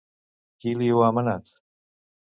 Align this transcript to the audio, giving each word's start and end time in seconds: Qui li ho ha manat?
Qui 0.63 0.73
li 0.79 0.89
ho 0.95 1.05
ha 1.09 1.13
manat? 1.19 1.55